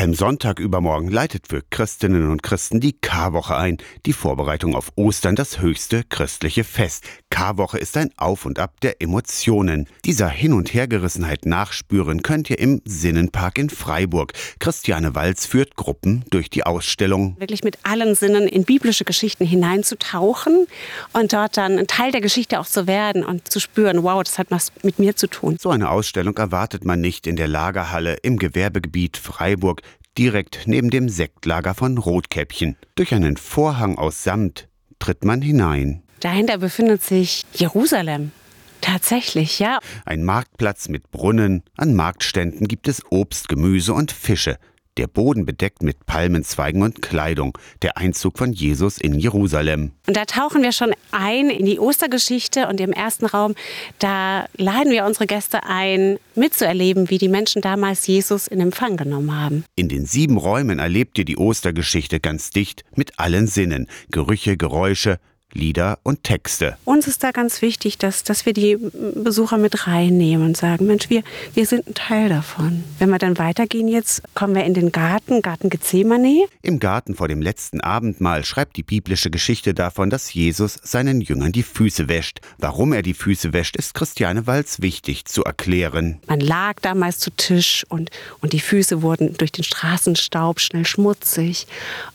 [0.00, 5.60] Palmsonntag übermorgen leitet für Christinnen und Christen die Karwoche ein, die Vorbereitung auf Ostern, das
[5.60, 7.04] höchste christliche Fest.
[7.28, 9.86] Karwoche ist ein Auf und Ab der Emotionen.
[10.06, 14.32] Dieser Hin- und Hergerissenheit nachspüren könnt ihr im Sinnenpark in Freiburg.
[14.58, 17.36] Christiane Walz führt Gruppen durch die Ausstellung.
[17.38, 20.66] Wirklich mit allen Sinnen in biblische Geschichten hineinzutauchen
[21.12, 24.38] und dort dann ein Teil der Geschichte auch zu werden und zu spüren, wow, das
[24.38, 25.58] hat was mit mir zu tun.
[25.60, 29.82] So eine Ausstellung erwartet man nicht in der Lagerhalle im Gewerbegebiet Freiburg,
[30.18, 32.76] direkt neben dem Sektlager von Rotkäppchen.
[32.94, 36.02] Durch einen Vorhang aus Samt tritt man hinein.
[36.20, 38.32] Dahinter befindet sich Jerusalem.
[38.80, 39.78] Tatsächlich, ja.
[40.04, 44.58] Ein Marktplatz mit Brunnen, an Marktständen gibt es Obst, Gemüse und Fische
[45.00, 49.92] der Boden bedeckt mit Palmenzweigen und Kleidung, der Einzug von Jesus in Jerusalem.
[50.06, 53.54] Und da tauchen wir schon ein in die Ostergeschichte und im ersten Raum,
[53.98, 59.34] da laden wir unsere Gäste ein, mitzuerleben, wie die Menschen damals Jesus in Empfang genommen
[59.34, 59.64] haben.
[59.74, 65.18] In den sieben Räumen erlebt ihr die Ostergeschichte ganz dicht mit allen Sinnen, Gerüche, Geräusche,
[65.52, 66.76] Lieder und Texte.
[66.84, 68.76] Uns ist da ganz wichtig, dass, dass wir die
[69.14, 71.22] Besucher mit reinnehmen und sagen, Mensch, wir,
[71.54, 72.84] wir sind ein Teil davon.
[72.98, 76.46] Wenn wir dann weitergehen jetzt, kommen wir in den Garten, Garten Gethsemane.
[76.62, 81.52] Im Garten vor dem letzten Abendmahl schreibt die biblische Geschichte davon, dass Jesus seinen Jüngern
[81.52, 82.40] die Füße wäscht.
[82.58, 86.18] Warum er die Füße wäscht, ist Christiane Walz wichtig zu erklären.
[86.26, 91.66] Man lag damals zu Tisch und, und die Füße wurden durch den Straßenstaub schnell schmutzig.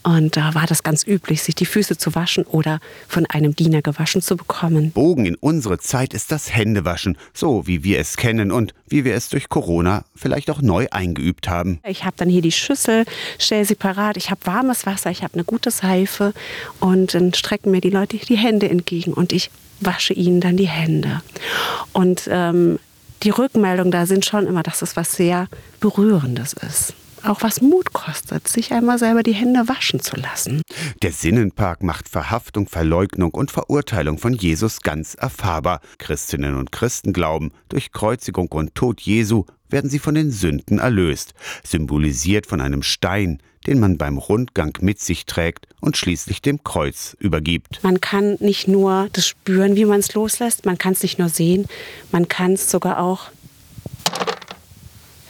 [0.03, 3.81] Und da war das ganz üblich, sich die Füße zu waschen oder von einem Diener
[3.81, 4.91] gewaschen zu bekommen.
[4.91, 9.15] Bogen in unsere Zeit ist das Händewaschen, so wie wir es kennen und wie wir
[9.15, 11.79] es durch Corona vielleicht auch neu eingeübt haben.
[11.85, 13.05] Ich habe dann hier die Schüssel,
[13.39, 16.33] stelle sie parat, ich habe warmes Wasser, ich habe eine gute Seife
[16.79, 20.67] und dann strecken mir die Leute die Hände entgegen und ich wasche ihnen dann die
[20.67, 21.21] Hände.
[21.93, 22.79] Und ähm,
[23.23, 25.47] die Rückmeldungen da sind schon immer, dass es was sehr
[25.79, 26.93] Berührendes ist
[27.27, 30.61] auch was Mut kostet, sich einmal selber die Hände waschen zu lassen.
[31.01, 35.81] Der Sinnenpark macht Verhaftung, Verleugnung und Verurteilung von Jesus ganz erfahrbar.
[35.97, 41.33] Christinnen und Christen glauben, durch Kreuzigung und Tod Jesu werden sie von den Sünden erlöst,
[41.63, 47.15] symbolisiert von einem Stein, den man beim Rundgang mit sich trägt und schließlich dem Kreuz
[47.19, 47.83] übergibt.
[47.83, 51.29] Man kann nicht nur das spüren, wie man es loslässt, man kann es nicht nur
[51.29, 51.65] sehen,
[52.11, 53.29] man kann es sogar auch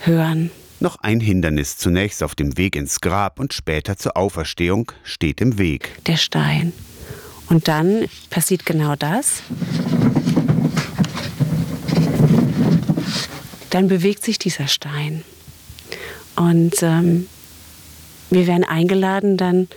[0.01, 0.51] hören.
[0.85, 5.57] Noch ein Hindernis zunächst auf dem Weg ins Grab und später zur Auferstehung steht im
[5.57, 5.90] Weg.
[6.06, 6.73] Der Stein.
[7.50, 9.41] Und dann passiert genau das.
[13.72, 15.24] Dann bewegt sich dieser Stein.
[16.35, 17.25] Und ähm,
[18.29, 19.68] wir werden eingeladen, dann